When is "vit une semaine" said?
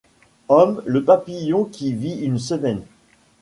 1.93-2.81